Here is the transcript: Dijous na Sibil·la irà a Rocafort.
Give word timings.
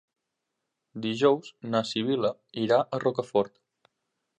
Dijous 1.03 1.53
na 1.75 1.83
Sibil·la 1.91 2.35
irà 2.67 2.81
a 2.99 3.05
Rocafort. 3.09 3.61